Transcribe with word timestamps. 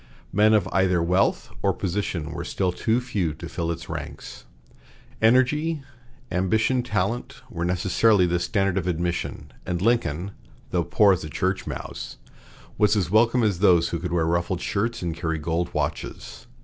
Men 0.33 0.55
of 0.55 0.67
either 0.71 0.99
wealth 1.03 1.51
or 1.61 1.73
position 1.73 2.31
were 2.31 2.43
still 2.43 2.71
too 2.71 2.99
few 3.01 3.35
to 3.35 3.47
fill 3.47 3.69
its 3.69 3.87
ranks. 3.87 4.45
Energy, 5.21 5.83
ambition 6.31 6.81
talent, 6.81 7.43
were 7.51 7.63
necessarily 7.65 8.25
the 8.25 8.39
standard 8.39 8.79
of 8.79 8.87
admission; 8.87 9.53
and 9.63 9.79
Lincoln, 9.79 10.31
though 10.71 10.83
poor 10.83 11.13
as 11.13 11.23
a 11.23 11.29
church 11.29 11.67
mouse, 11.67 12.17
was 12.79 12.95
as 12.95 13.11
welcome 13.11 13.43
as 13.43 13.59
those 13.59 13.89
who 13.89 13.99
could 13.99 14.11
wear 14.11 14.25
ruffled 14.25 14.59
shirts 14.59 15.03
and 15.03 15.15
carry 15.15 15.37
gold 15.37 15.71
watches. 15.71 16.47